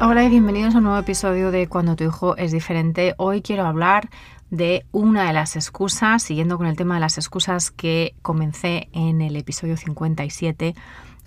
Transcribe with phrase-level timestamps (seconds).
[0.00, 3.14] Hola y bienvenidos a un nuevo episodio de Cuando tu hijo es diferente.
[3.16, 4.10] Hoy quiero hablar
[4.50, 9.20] de una de las excusas, siguiendo con el tema de las excusas que comencé en
[9.20, 10.74] el episodio 57.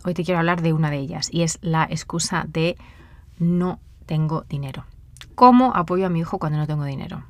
[0.04, 2.78] Hoy te quiero hablar de una de ellas y es la excusa de
[3.40, 4.86] no tengo dinero.
[5.34, 7.24] ¿Cómo apoyo a mi hijo cuando no tengo dinero?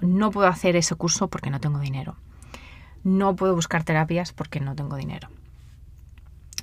[0.00, 2.14] No puedo hacer ese curso porque no tengo dinero.
[3.02, 5.28] No puedo buscar terapias porque no tengo dinero.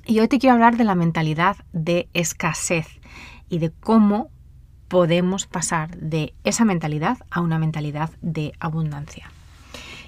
[0.06, 2.86] Y hoy te quiero hablar de la mentalidad de escasez
[3.52, 4.30] y de cómo
[4.88, 9.30] podemos pasar de esa mentalidad a una mentalidad de abundancia.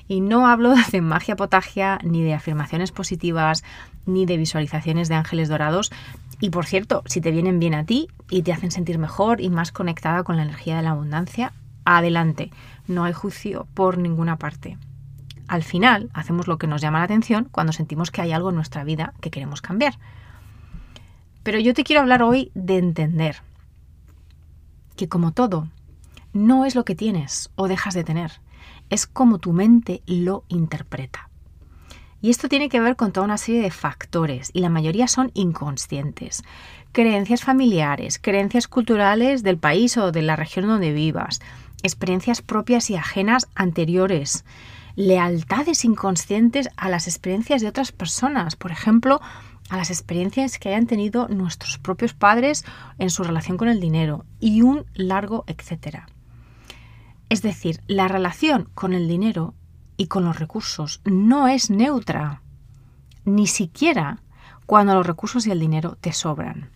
[0.09, 3.62] Y no hablo de magia potagia, ni de afirmaciones positivas,
[4.06, 5.92] ni de visualizaciones de ángeles dorados.
[6.41, 9.50] Y por cierto, si te vienen bien a ti y te hacen sentir mejor y
[9.50, 11.53] más conectada con la energía de la abundancia,
[11.84, 12.50] adelante.
[12.87, 14.78] No hay juicio por ninguna parte.
[15.48, 18.56] Al final, hacemos lo que nos llama la atención cuando sentimos que hay algo en
[18.56, 19.98] nuestra vida que queremos cambiar.
[21.45, 23.37] Pero yo te quiero hablar hoy de entender
[24.97, 25.69] que como todo,
[26.33, 28.41] no es lo que tienes o dejas de tener,
[28.91, 31.28] es como tu mente lo interpreta.
[32.20, 35.31] Y esto tiene que ver con toda una serie de factores y la mayoría son
[35.34, 36.42] inconscientes.
[36.92, 41.41] Creencias familiares, creencias culturales del país o de la región donde vivas,
[41.83, 44.47] experiencias propias y ajenas anteriores,
[44.97, 49.20] lealtades inconscientes a las experiencias de otras personas, por ejemplo,
[49.70, 52.64] a las experiencias que hayan tenido nuestros propios padres
[52.98, 56.06] en su relación con el dinero y un largo etcétera.
[57.28, 59.54] Es decir, la relación con el dinero
[59.97, 62.42] y con los recursos no es neutra,
[63.24, 64.19] ni siquiera
[64.66, 66.70] cuando los recursos y el dinero te sobran.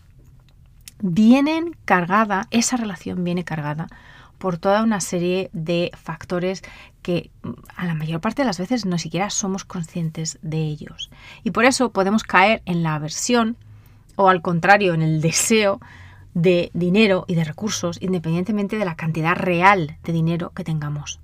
[1.01, 3.87] Vienen cargada, esa relación viene cargada
[4.39, 6.63] por toda una serie de factores
[7.03, 7.31] que
[7.77, 11.11] a la mayor parte de las veces no siquiera somos conscientes de ellos.
[11.45, 13.57] Y por eso podemos caer en la aversión
[14.17, 15.81] o al contrario en el deseo
[16.35, 21.21] de dinero y de recursos independientemente de la cantidad real de dinero que tengamos.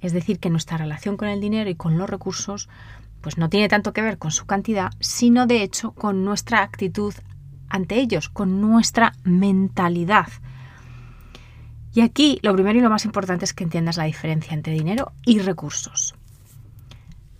[0.00, 2.68] Es decir, que nuestra relación con el dinero y con los recursos
[3.20, 7.14] pues no tiene tanto que ver con su cantidad, sino de hecho con nuestra actitud
[7.68, 10.26] ante ellos, con nuestra mentalidad.
[11.94, 15.12] Y aquí lo primero y lo más importante es que entiendas la diferencia entre dinero
[15.26, 16.14] y recursos.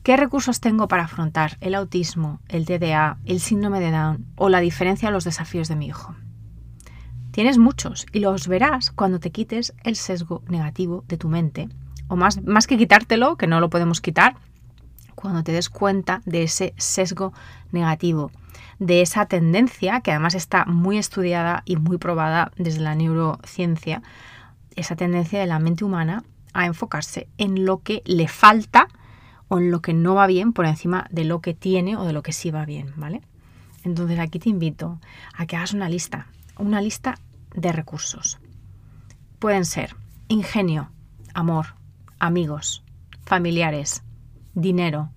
[0.03, 4.61] ¿Qué recursos tengo para afrontar el autismo, el TDA, el síndrome de Down o la
[4.61, 6.15] diferencia de los desafíos de mi hijo?
[7.31, 11.69] Tienes muchos y los verás cuando te quites el sesgo negativo de tu mente.
[12.09, 14.37] O más, más que quitártelo, que no lo podemos quitar,
[15.15, 17.33] cuando te des cuenta de ese sesgo
[17.71, 18.33] negativo,
[18.81, 24.03] de esa tendencia que además está muy estudiada y muy probada desde la neurociencia,
[24.77, 28.89] esa tendencia de la mente humana a enfocarse en lo que le falta
[29.49, 32.13] o en lo que no va bien por encima de lo que tiene o de
[32.13, 33.23] lo que sí va bien, ¿vale?
[33.85, 35.01] Entonces aquí te invito
[35.35, 36.27] a que hagas una lista
[36.59, 37.19] una lista
[37.55, 38.39] de recursos.
[39.39, 39.97] Pueden ser
[40.29, 40.91] ingenio,
[41.35, 41.75] amor,
[42.19, 42.85] amigos,
[43.25, 44.03] familiares,
[44.55, 45.11] dinero,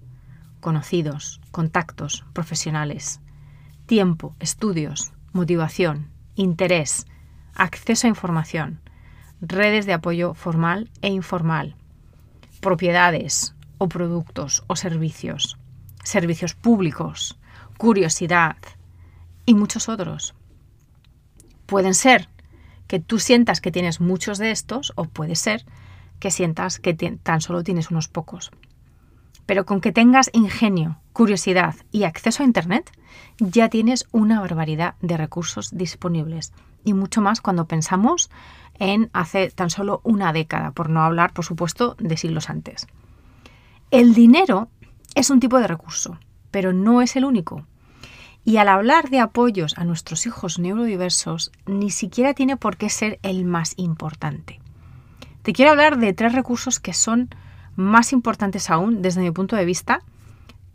[0.60, 3.22] conocidos, contactos, profesionales,
[3.86, 7.06] tiempo, estudios, motivación, interés,
[7.54, 8.82] acceso a información,
[9.48, 11.76] redes de apoyo formal e informal,
[12.62, 15.58] propiedades o productos o servicios,
[16.04, 17.38] servicios públicos,
[17.78, 18.58] curiosidad
[19.46, 20.34] y muchos otros.
[21.66, 22.30] Pueden ser
[22.88, 25.66] que tú sientas que tienes muchos de estos o puede ser
[26.20, 28.52] que sientas que tan solo tienes unos pocos.
[29.46, 32.92] Pero con que tengas ingenio, curiosidad y acceso a Internet,
[33.38, 36.54] ya tienes una barbaridad de recursos disponibles.
[36.84, 38.30] Y mucho más cuando pensamos
[38.80, 42.88] en hace tan solo una década, por no hablar, por supuesto, de siglos antes.
[43.92, 44.70] El dinero
[45.14, 46.20] es un tipo de recurso,
[46.52, 47.66] pero no es el único.
[48.44, 53.20] Y al hablar de apoyos a nuestros hijos neurodiversos, ni siquiera tiene por qué ser
[53.24, 54.60] el más importante.
[55.42, 57.30] Te quiero hablar de tres recursos que son
[57.76, 60.02] más importantes aún desde mi punto de vista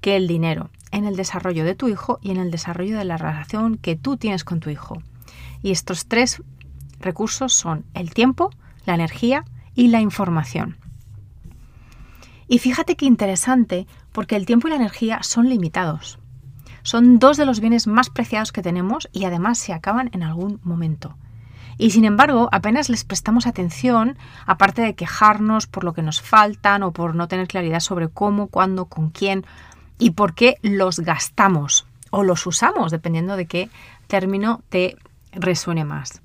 [0.01, 3.17] que el dinero en el desarrollo de tu hijo y en el desarrollo de la
[3.17, 5.03] relación que tú tienes con tu hijo.
[5.63, 6.43] Y estos tres
[7.01, 8.51] recursos son el tiempo,
[8.87, 9.45] la energía
[9.75, 10.77] y la información.
[12.49, 16.19] Y fíjate qué interesante, porque el tiempo y la energía son limitados
[16.83, 20.61] Son dos de los bienes más preciados que tenemos y además se acaban en algún
[20.65, 21.17] momento.
[21.79, 26.83] Y sin embargo, apenas les prestamos atención, aparte de quejarnos por lo que nos faltan
[26.83, 29.45] o por no tener claridad sobre cómo, cuándo, con quién
[29.99, 33.71] y por qué los gastamos o los usamos, dependiendo de qué
[34.07, 34.97] término te
[35.33, 36.21] resuene más.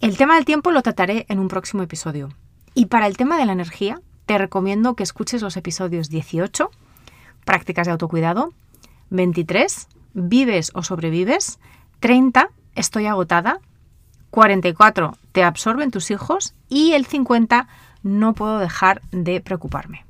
[0.00, 2.30] El tema del tiempo lo trataré en un próximo episodio.
[2.74, 6.70] Y para el tema de la energía, te recomiendo que escuches los episodios 18,
[7.44, 8.54] prácticas de autocuidado,
[9.10, 11.58] 23, vives o sobrevives,
[11.98, 13.60] 30, estoy agotada,
[14.30, 17.68] 44, te absorben tus hijos y el 50,
[18.02, 20.04] no puedo dejar de preocuparme.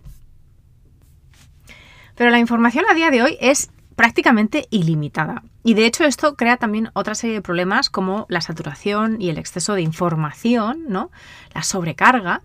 [2.15, 5.43] Pero la información a día de hoy es prácticamente ilimitada.
[5.63, 9.39] Y de hecho esto crea también otra serie de problemas como la saturación y el
[9.39, 11.11] exceso de información, ¿no?
[11.55, 12.41] La sobrecarga,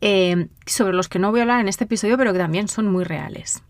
[0.00, 2.90] eh, sobre los que no voy a hablar en este episodio, pero que también son
[2.90, 3.62] muy reales.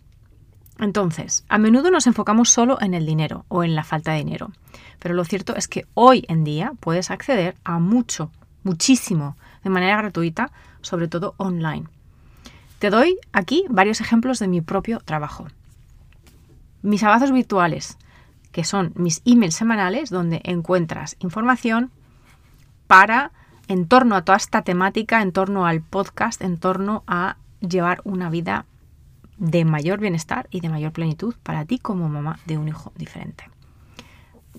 [0.82, 4.50] Entonces, a menudo nos enfocamos solo en el dinero o en la falta de dinero,
[4.99, 8.32] pero lo cierto es que hoy en día puedes acceder a mucho,
[8.64, 10.50] muchísimo, de manera gratuita,
[10.81, 11.84] sobre todo online.
[12.81, 15.46] Te doy aquí varios ejemplos de mi propio trabajo.
[16.82, 17.96] Mis abrazos virtuales,
[18.50, 21.93] que son mis emails semanales donde encuentras información
[22.88, 23.31] para
[23.69, 28.31] en torno a toda esta temática, en torno al podcast, en torno a llevar una
[28.31, 28.67] vida
[29.43, 33.50] de mayor bienestar y de mayor plenitud para ti como mamá de un hijo diferente.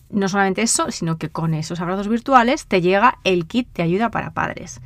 [0.10, 4.12] No solamente eso, sino que con esos abrazos virtuales te llega el kit de ayuda
[4.12, 4.82] para padres,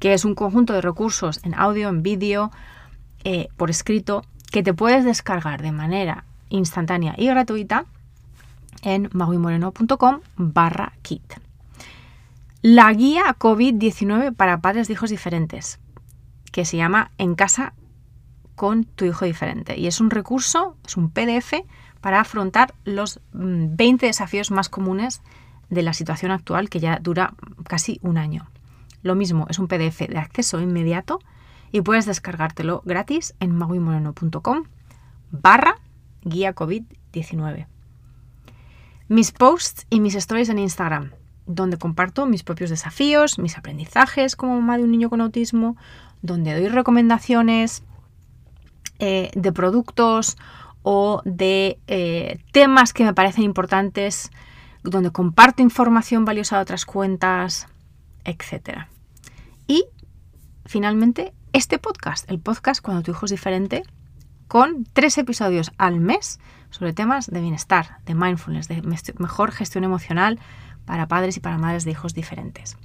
[0.00, 2.50] que es un conjunto de recursos en audio, en vídeo,
[3.22, 7.84] eh, por escrito que te puedes descargar de manera instantánea y gratuita
[8.82, 11.34] en maguimoreno.com barra kit.
[12.62, 15.78] La guía COVID-19 para padres de hijos diferentes,
[16.50, 17.74] que se llama En casa
[18.56, 19.78] con tu hijo diferente.
[19.78, 21.52] Y es un recurso, es un PDF
[22.00, 25.22] para afrontar los 20 mm, desafíos más comunes
[25.70, 27.34] de la situación actual que ya dura
[27.68, 28.48] casi un año.
[29.02, 31.20] Lo mismo, es un PDF de acceso inmediato
[31.70, 34.64] y puedes descargártelo gratis en maguimoreno.com
[35.30, 35.76] barra
[36.22, 37.66] guía COVID-19.
[39.08, 41.12] Mis posts y mis stories en Instagram,
[41.46, 45.76] donde comparto mis propios desafíos, mis aprendizajes como mamá de un niño con autismo,
[46.22, 47.84] donde doy recomendaciones
[48.98, 50.36] eh, de productos
[50.82, 54.30] o de eh, temas que me parecen importantes,
[54.82, 57.66] donde comparto información valiosa de otras cuentas,
[58.24, 58.86] etc.
[59.66, 59.84] Y
[60.64, 63.82] finalmente este podcast, el podcast Cuando tu hijo es diferente,
[64.48, 66.38] con tres episodios al mes
[66.70, 68.82] sobre temas de bienestar, de mindfulness, de
[69.18, 70.38] mejor gestión emocional
[70.84, 72.76] para padres y para madres de hijos diferentes.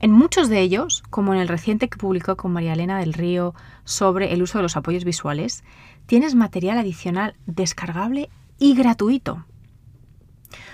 [0.00, 3.54] En muchos de ellos, como en el reciente que publicó con María Elena del Río
[3.84, 5.64] sobre el uso de los apoyos visuales,
[6.06, 9.44] tienes material adicional descargable y gratuito.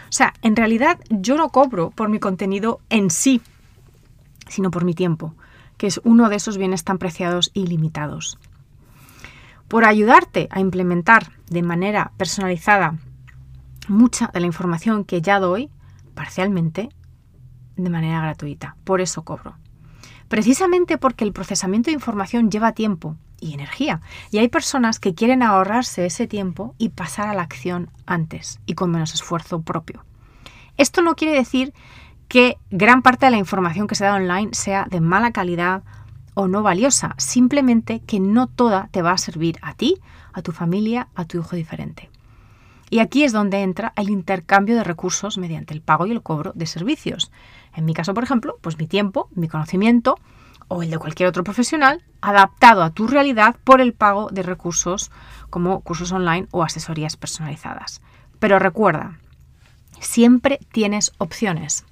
[0.09, 3.41] O sea, en realidad yo no cobro por mi contenido en sí,
[4.49, 5.35] sino por mi tiempo
[5.77, 8.39] que es uno de esos bienes tan preciados y limitados.
[9.69, 12.99] Por ayudarte a implementar de manera personalizada
[13.89, 15.71] mucha de la información que ya doy,
[16.15, 16.91] parcialmente,
[17.77, 18.77] de manera gratuita.
[18.85, 19.57] Por eso cobro.
[20.29, 24.01] Precisamente porque el procesamiento de información lleva tiempo y energía.
[24.31, 28.75] Y hay personas que quieren ahorrarse ese tiempo y pasar a la acción antes y
[28.75, 30.05] con menos esfuerzo propio.
[30.77, 31.73] Esto no quiere decir
[32.29, 35.83] que gran parte de la información que se da online sea de mala calidad
[36.35, 40.01] o no valiosa, simplemente que no toda te va a servir a ti,
[40.33, 42.11] a tu familia, a tu hijo diferente.
[42.91, 46.53] Y aquí es donde entra el intercambio de recursos mediante el pago y el cobro
[46.55, 47.31] de servicios.
[47.75, 50.19] En mi caso, por ejemplo, pues mi tiempo, mi conocimiento
[50.69, 55.11] o el de cualquier otro profesional adaptado a tu realidad por el pago de recursos
[55.51, 58.01] como cursos online o asesorías personalizadas.
[58.39, 59.19] Pero recuerda,
[60.01, 61.85] siempre tienes opciones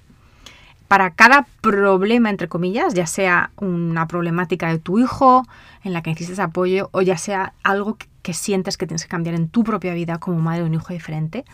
[0.93, 5.43] para cada problema, entre comillas, ya sea una problemática de tu hijo
[5.85, 9.35] en la que necesitas apoyo o ya sea algo que, sientes que tienes que cambiar
[9.35, 11.47] en tu propia vida como madre de un hijo diferente,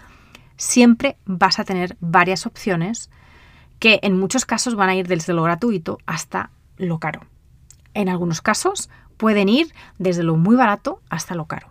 [0.57, 3.11] siempre vas a tener varias opciones
[3.79, 7.21] que en muchos casos van a ir desde lo gratuito hasta lo caro.
[7.95, 11.69] En algunos casos pueden ir desde lo muy barato hasta lo caro.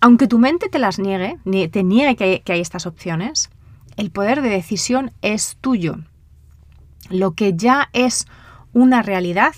[0.00, 1.36] Aunque tu mente te las niegue,
[1.68, 3.50] te niegue que hay estas opciones,
[3.98, 5.98] el poder de decisión es tuyo
[7.10, 8.26] lo que ya es
[8.72, 9.54] una realidad,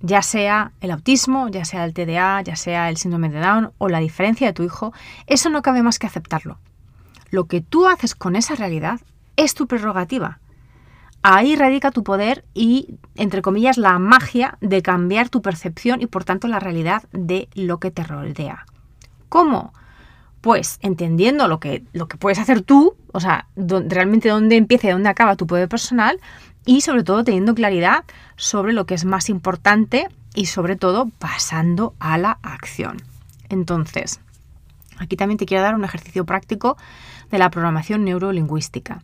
[0.00, 3.88] ya sea el autismo, ya sea el TDA, ya sea el síndrome de Down o
[3.88, 4.92] la diferencia de tu hijo,
[5.26, 6.58] eso no cabe más que aceptarlo.
[7.30, 9.00] Lo que tú haces con esa realidad
[9.36, 10.38] es tu prerrogativa.
[11.22, 16.24] Ahí radica tu poder y, entre comillas, la magia de cambiar tu percepción y, por
[16.24, 18.66] tanto, la realidad de lo que te rodea.
[19.28, 19.72] ¿Cómo?
[20.42, 24.90] Pues entendiendo lo que, lo que puedes hacer tú, o sea, realmente dónde empieza y
[24.90, 26.20] dónde acaba tu poder personal,
[26.66, 28.04] y sobre todo teniendo claridad
[28.36, 32.98] sobre lo que es más importante y sobre todo pasando a la acción.
[33.48, 34.20] Entonces,
[34.98, 36.76] aquí también te quiero dar un ejercicio práctico
[37.30, 39.02] de la programación neurolingüística,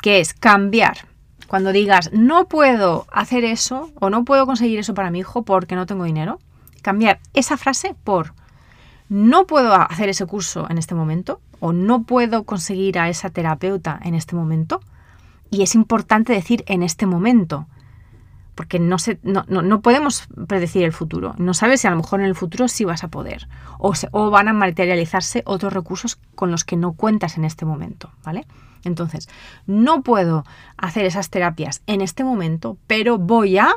[0.00, 1.06] que es cambiar.
[1.48, 5.76] Cuando digas no puedo hacer eso o no puedo conseguir eso para mi hijo porque
[5.76, 6.40] no tengo dinero,
[6.82, 8.32] cambiar esa frase por
[9.08, 13.98] no puedo hacer ese curso en este momento o no puedo conseguir a esa terapeuta
[14.02, 14.80] en este momento.
[15.50, 17.66] Y es importante decir en este momento,
[18.56, 21.34] porque no, no, podemos predecir el futuro.
[21.38, 23.48] No sabes si a lo mejor en el futuro sí vas a poder
[23.78, 28.10] o, o van a materializarse otros recursos con los que no cuentas en este momento,
[28.24, 28.46] ¿vale?
[28.82, 29.28] Entonces,
[29.66, 30.44] no puedo
[30.76, 33.68] hacer esas terapias en este momento, pero voy a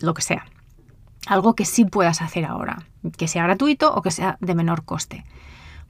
[0.00, 0.44] lo que sea.
[1.26, 2.84] Algo que sí puedas hacer ahora,
[3.16, 5.24] que sea gratuito o que sea de menor coste.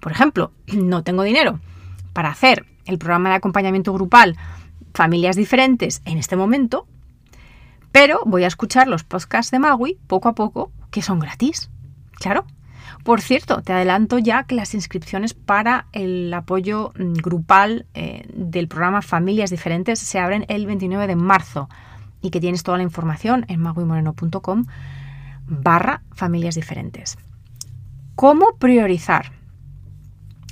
[0.01, 1.61] Por ejemplo, no tengo dinero
[2.13, 4.37] para hacer el programa de acompañamiento grupal
[4.95, 6.87] Familias Diferentes en este momento,
[7.93, 11.71] pero voy a escuchar los podcasts de Magui poco a poco, que son gratis.
[12.15, 12.47] Claro.
[13.05, 18.69] Por cierto, te adelanto ya que las inscripciones para el apoyo mm, grupal eh, del
[18.69, 21.69] programa Familias Diferentes se abren el 29 de marzo
[22.21, 24.65] y que tienes toda la información en maguimoreno.com
[25.47, 27.19] barra familias diferentes.
[28.15, 29.33] ¿Cómo priorizar?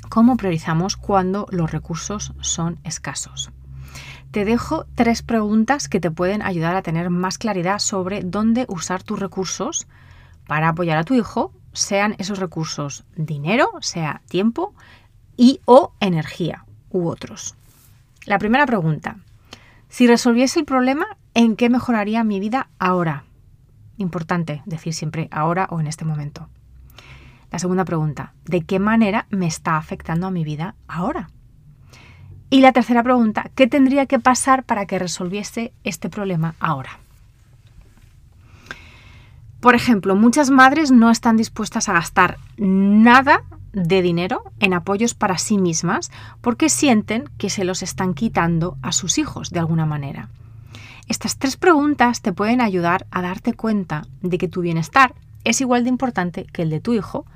[0.08, 3.50] ¿Cómo priorizamos cuando los recursos son escasos?
[4.34, 9.00] te dejo tres preguntas que te pueden ayudar a tener más claridad sobre dónde usar
[9.00, 9.86] tus recursos
[10.48, 14.74] para apoyar a tu hijo, sean esos recursos dinero, sea tiempo
[15.36, 17.54] y o energía u otros.
[18.26, 19.18] La primera pregunta,
[19.88, 23.22] si resolviese el problema, ¿en qué mejoraría mi vida ahora?
[23.96, 26.48] Importante decir siempre ahora o en este momento.
[27.50, 31.30] La segunda pregunta, ¿de qué manera me está afectando a mi vida ahora?
[32.50, 36.98] Y la tercera pregunta, ¿qué tendría que pasar para que resolviese este problema ahora?
[39.60, 45.38] Por ejemplo, muchas madres no están dispuestas a gastar nada de dinero en apoyos para
[45.38, 46.10] sí mismas
[46.40, 50.28] porque sienten que se los están quitando a sus hijos de alguna manera.
[51.08, 55.84] Estas tres preguntas te pueden ayudar a darte cuenta de que tu bienestar es igual
[55.84, 57.26] de importante que el de tu hijo,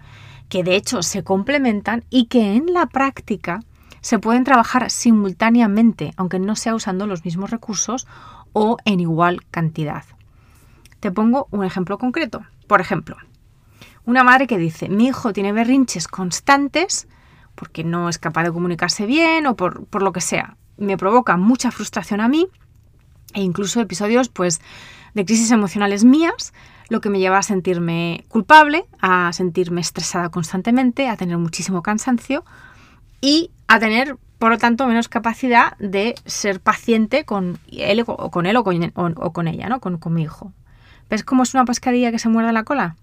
[0.48, 3.60] que de hecho se complementan y que en la práctica
[4.00, 8.06] se pueden trabajar simultáneamente, aunque no sea usando los mismos recursos
[8.52, 10.04] o en igual cantidad.
[11.00, 12.42] Te pongo un ejemplo concreto.
[12.66, 13.16] Por ejemplo,
[14.04, 17.08] una madre que dice, mi hijo tiene berrinches constantes
[17.54, 20.56] porque no es capaz de comunicarse bien o por, lo que sea.
[20.76, 22.48] Me provoca mucha frustración a mí
[23.34, 24.60] e incluso episodios pues,
[25.14, 26.52] de crisis emocionales mías,
[26.88, 32.44] lo que me lleva a sentirme culpable, a sentirme estresada constantemente, a tener muchísimo cansancio
[33.20, 38.46] y a tener, por lo tanto, menos capacidad de ser paciente con él o con
[38.46, 39.80] él o con, ella, ¿no?
[39.80, 40.52] Con, mi hijo.
[41.10, 42.96] ¿Ves cómo es una pescadilla que se muerde la cola?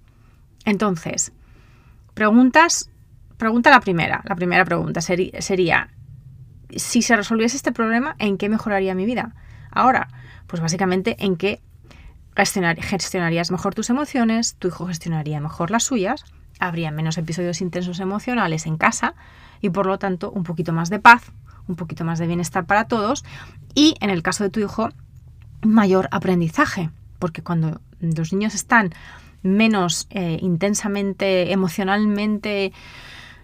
[0.64, 1.32] Entonces,
[2.16, 2.90] preguntas,
[3.38, 4.22] pregunta la primera.
[4.26, 5.90] La primera pregunta sería,
[6.76, 9.36] si se resolviese este problema, ¿en qué mejoraría mi vida?
[9.76, 10.08] Ahora,
[10.48, 11.62] pues básicamente en qué
[12.36, 16.26] gestionarías mejor tus emociones, tu hijo gestionaría mejor las suyas,
[16.60, 19.14] habría menos episodios intensos emocionales en casa,
[19.62, 21.32] y por lo tanto un poquito más de paz,
[21.68, 23.24] un poquito más de bienestar para todos
[23.74, 24.90] y en el caso de tu hijo
[25.62, 26.90] mayor aprendizaje,
[27.20, 28.94] porque cuando los niños están
[29.42, 32.72] menos eh, intensamente, emocionalmente,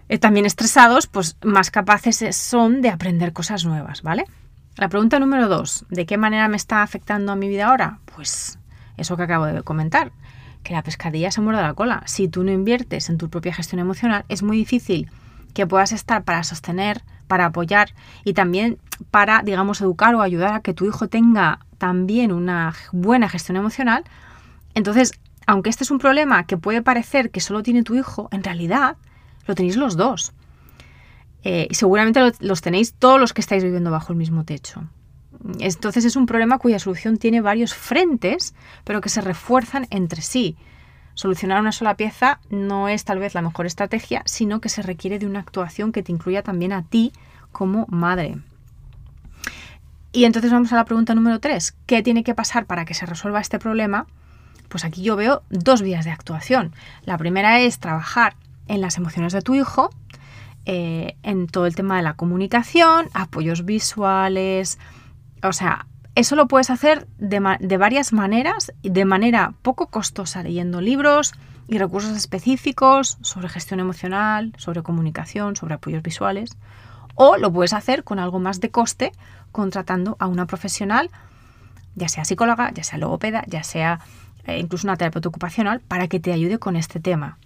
[0.08, 4.24] eh, también estresados, pues más capaces son de aprender cosas nuevas, ¿vale?
[4.74, 7.98] La pregunta número dos, ¿de qué manera me está afectando a mi vida ahora?
[8.16, 8.58] Pues
[8.96, 10.12] eso que acabo de comentar,
[10.62, 12.02] que la pescadilla se muerde la cola.
[12.06, 15.10] Si tú no inviertes en tu propia gestión emocional, es muy difícil
[15.52, 17.90] que puedas estar para sostener, para apoyar
[18.24, 18.78] y también
[19.10, 24.04] para, digamos, educar o ayudar a que tu hijo tenga también una buena gestión emocional.
[24.72, 25.12] Entonces,
[25.46, 28.96] aunque este es un problema que puede parecer que solo tiene tu hijo, en realidad
[29.46, 30.32] lo tenéis los dos.
[31.44, 34.82] Eh, y seguramente los tenéis todos los que estáis viviendo bajo el mismo techo.
[35.58, 40.56] Entonces es un problema cuya solución tiene varios frentes, pero que se refuerzan entre sí.
[41.14, 45.18] Solucionar una sola pieza no es tal vez la mejor estrategia, sino que se requiere
[45.18, 47.12] de una actuación que te incluya también a ti
[47.50, 48.38] como madre.
[50.12, 51.74] Y entonces vamos a la pregunta número 3.
[51.86, 54.06] ¿Qué tiene que pasar para que se resuelva este problema?
[54.68, 56.72] Pues aquí yo veo dos vías de actuación.
[57.04, 58.36] La primera es trabajar
[58.68, 59.90] en las emociones de tu hijo,
[60.66, 64.78] eh, en todo el tema de la comunicación, apoyos visuales,
[65.42, 67.40] o sea, eso lo puedes hacer de,
[67.78, 71.32] varias maneras, de manera poco costosa, leyendo libros,
[71.68, 76.56] y recursos específicos sobre gestión emocional, sobre comunicación, sobre apoyos visuales.
[77.14, 79.12] O lo puedes hacer con algo más de coste
[79.52, 81.10] contratando a una profesional,
[81.94, 84.00] ya sea psicóloga, ya sea logopeda, ya sea
[84.44, 87.38] eh, incluso una terapeuta ocupacional, para que te ayude con este tema.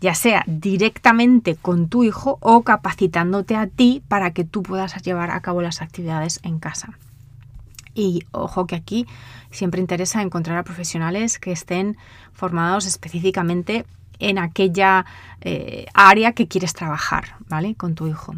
[0.00, 5.30] Ya sea directamente con tu hijo o capacitándote a ti para que tú puedas llevar
[5.30, 6.98] a cabo las actividades en casa.
[7.94, 9.06] Y ojo que aquí
[9.50, 11.96] siempre interesa encontrar a profesionales que estén
[12.34, 13.86] formados específicamente
[14.18, 15.06] en aquella
[15.40, 17.74] eh, área que quieres trabajar, ¿vale?
[17.74, 18.34] Con tu hijo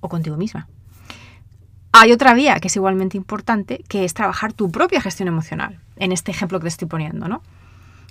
[0.00, 0.68] o contigo misma.
[1.92, 6.12] Hay otra vía que es igualmente importante, que es trabajar tu propia gestión emocional, en
[6.12, 7.42] este ejemplo que te estoy poniendo, ¿no?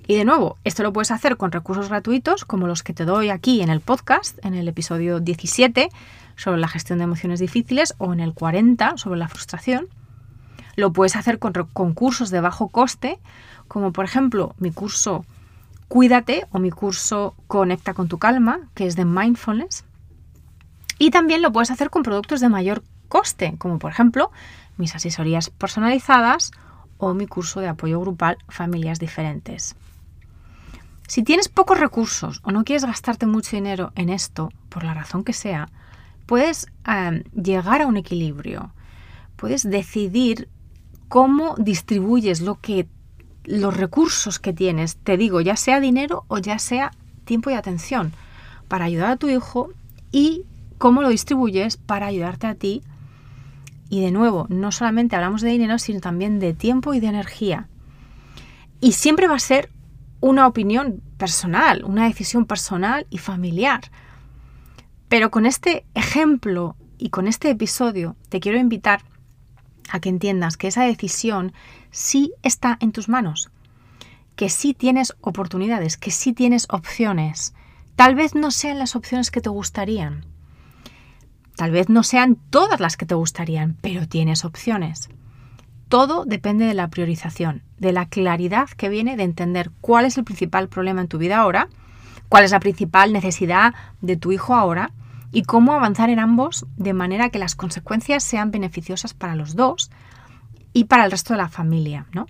[0.10, 3.30] Y de nuevo, esto lo puedes hacer con recursos gratuitos como los que te doy
[3.30, 5.90] aquí en el podcast, en el episodio 17
[6.38, 9.90] sobre la gestión de emociones difíciles o en el 40 sobre la frustración.
[10.78, 13.20] Lo puedes hacer con concursos de bajo coste,
[13.68, 15.26] como por ejemplo mi curso
[15.90, 19.84] Cuídate o mi curso Conecta con tu calma, que es de mindfulness.
[21.00, 24.32] Y también lo puedes hacer con productos de mayor coste, como por ejemplo
[24.78, 26.52] mis asesorías personalizadas
[26.98, 29.76] o mi curso de apoyo grupal Familias Diferentes.
[31.08, 35.24] Si tienes pocos recursos o no quieres gastarte mucho dinero en esto, por la razón
[35.24, 35.70] que sea,
[36.26, 36.68] puedes
[37.34, 38.72] llegar a un equilibrio.
[39.38, 40.50] Puedes decidir
[41.08, 42.88] cómo distribuyes lo que
[43.46, 46.92] los recursos que tienes, te digo, ya sea dinero o ya sea
[47.24, 48.12] tiempo y atención,
[48.68, 49.70] para ayudar a tu hijo
[50.12, 50.44] y
[50.78, 52.84] cómo lo distribuyes para ayudarte a ti.
[53.90, 57.70] Y de nuevo, no solamente hablamos de dinero, sino también de tiempo y de energía.
[58.82, 59.70] Y siempre va a ser
[60.28, 63.90] una opinión personal, una decisión personal y familiar.
[65.08, 69.04] Pero con este ejemplo y con este episodio te quiero invitar
[69.90, 71.54] a que entiendas que esa decisión
[71.92, 73.52] sí está en tus manos,
[74.36, 77.54] que sí tienes oportunidades, que sí tienes opciones.
[77.96, 80.26] Tal vez no sean las opciones que te gustarían.
[81.56, 85.10] Tal vez no sean todas las que te gustarían, pero tienes opciones.
[85.90, 90.26] Todo depende de la priorización, de la claridad que viene de entender cuál es el
[90.26, 91.70] principal problema en tu vida ahora,
[92.28, 94.92] cuál es la principal necesidad de tu hijo ahora
[95.32, 99.90] y cómo avanzar en ambos de manera que las consecuencias sean beneficiosas para los dos
[100.74, 102.28] y para el resto de la familia, ¿no?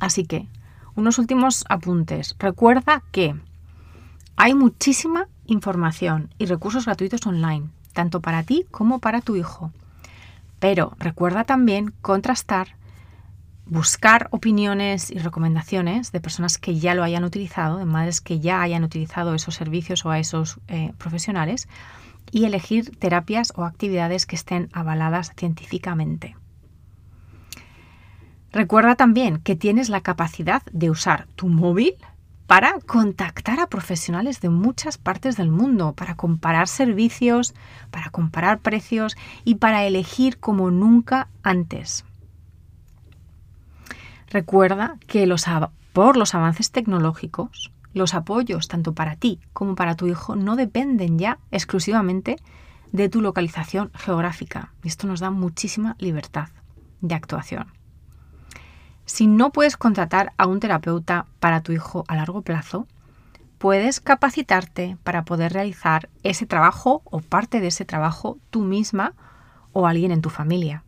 [0.00, 0.48] Así que,
[0.96, 2.34] unos últimos apuntes.
[2.38, 3.36] Recuerda que
[4.36, 9.70] hay muchísima información y recursos gratuitos online, tanto para ti como para tu hijo.
[10.58, 12.76] Pero recuerda también contrastar
[13.66, 18.62] buscar opiniones y recomendaciones de personas que ya lo hayan utilizado, de madres que ya
[18.62, 21.68] hayan utilizado esos servicios o a esos eh, profesionales,
[22.30, 26.36] y elegir terapias o actividades que estén avaladas científicamente.
[28.52, 31.94] Recuerda también que tienes la capacidad de usar tu móvil
[32.46, 37.54] para contactar a profesionales de muchas partes del mundo, para comparar servicios,
[37.90, 42.04] para comparar precios y para elegir como nunca antes.
[44.28, 45.32] Recuerda que
[45.92, 51.18] por los avances tecnológicos, los apoyos tanto para ti como para tu hijo no dependen
[51.18, 52.36] ya exclusivamente
[52.92, 54.72] de tu localización geográfica.
[54.84, 56.48] Esto nos da muchísima libertad
[57.00, 57.75] de actuación.
[59.06, 62.86] Si no puedes contratar a un terapeuta para tu hijo a largo plazo,
[63.58, 69.14] puedes capacitarte para poder realizar ese trabajo o parte de ese trabajo tú misma
[69.72, 70.82] o alguien en tu familia.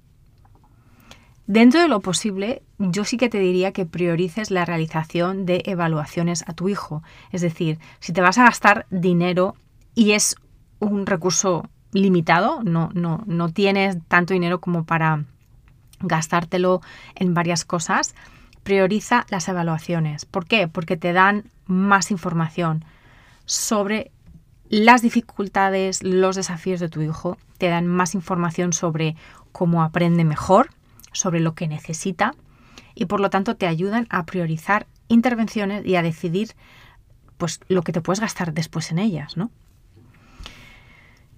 [1.47, 6.45] Dentro de lo posible, yo sí que te diría que priorices la realización de evaluaciones
[6.47, 7.03] a tu hijo.
[7.33, 9.55] Es decir, si te vas a gastar dinero
[9.95, 10.37] y es
[10.79, 15.25] un recurso limitado, no, no, no tienes tanto dinero como para
[16.01, 16.81] gastártelo
[17.15, 18.15] en varias cosas,
[18.63, 20.25] prioriza las evaluaciones.
[20.25, 20.69] ¿Por qué?
[20.69, 22.85] Porque te dan más información
[23.47, 24.11] sobre
[24.69, 29.17] las dificultades, los desafíos de tu hijo, te dan más información sobre
[29.53, 30.71] cómo aprende mejor,
[31.13, 32.35] sobre lo que necesita
[32.95, 36.55] y por lo tanto te ayudan a priorizar intervenciones y a decidir
[37.39, 39.51] pues lo que te puedes gastar después en ellas, ¿no?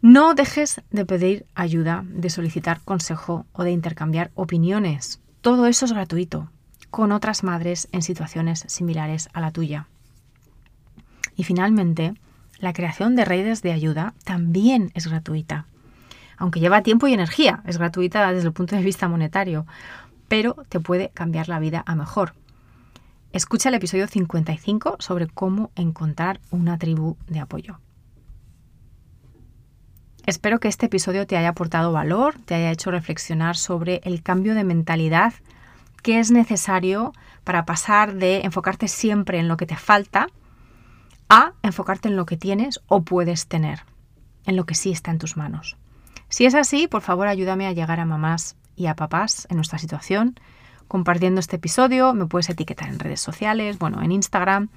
[0.02, 5.20] No dejes de pedir ayuda, de solicitar consejo o de intercambiar opiniones.
[5.40, 6.50] Todo eso es gratuito,
[6.90, 9.88] con otras madres en situaciones similares a la tuya.
[11.36, 12.14] Y finalmente,
[12.58, 15.66] la creación de redes de ayuda también es gratuita
[16.40, 19.66] aunque lleva tiempo y energía, es gratuita desde el punto de vista monetario,
[20.26, 22.32] pero te puede cambiar la vida a mejor.
[23.32, 27.78] Escucha el episodio 55 sobre cómo encontrar una tribu de apoyo.
[30.26, 34.54] Espero que este episodio te haya aportado valor, te haya hecho reflexionar sobre el cambio
[34.54, 35.33] de mentalidad
[36.02, 37.12] que es necesario
[37.44, 40.28] para pasar de enfocarte siempre en lo que te falta
[41.28, 43.85] a enfocarte en lo que tienes o puedes tener,
[44.46, 45.76] en lo que sí está en tus manos.
[46.28, 49.78] Si es así, por favor ayúdame a llegar a mamás y a papás en nuestra
[49.78, 50.37] situación
[50.90, 54.70] compartiendo este episodio, me puedes etiquetar en redes sociales, bueno, en Instagram,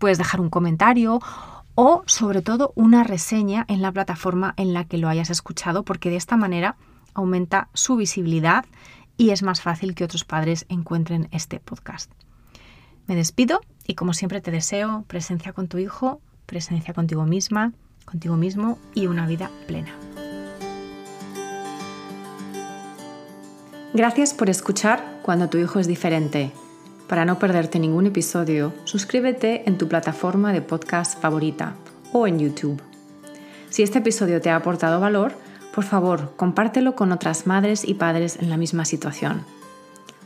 [0.00, 1.20] puedes dejar un comentario
[1.82, 6.10] o sobre todo una reseña en la plataforma en la que lo hayas escuchado, porque
[6.10, 6.76] de esta manera
[7.14, 8.66] aumenta su visibilidad
[9.16, 12.12] y es más fácil que otros padres encuentren este podcast.
[13.06, 17.72] Me despido y como siempre te deseo presencia con tu hijo, presencia contigo misma,
[18.04, 19.94] contigo mismo y una vida plena.
[23.94, 26.52] Gracias por escuchar cuando tu hijo es diferente.
[27.10, 31.74] Para no perderte ningún episodio, suscríbete en tu plataforma de podcast favorita
[32.12, 32.80] o en YouTube.
[33.68, 35.32] Si este episodio te ha aportado valor,
[35.74, 39.42] por favor, compártelo con otras madres y padres en la misma situación.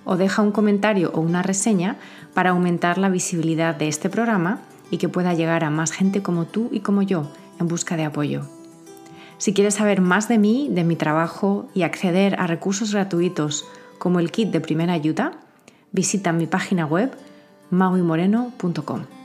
[0.04, 1.96] O deja un comentario o una reseña
[2.34, 6.44] para aumentar la visibilidad de este programa y que pueda llegar a más gente como
[6.44, 8.42] tú y como yo en busca de apoyo.
[9.38, 13.64] Si quieres saber más de mí, de mi trabajo y acceder a recursos gratuitos
[13.96, 15.40] como el kit de primera ayuda,
[15.94, 17.10] visita mi página web
[17.70, 19.23] mauimoreno.com.